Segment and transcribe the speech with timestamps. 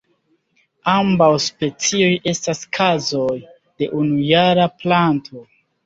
[0.93, 5.51] Ambaŭ specioj estas kazoj de unujara planto.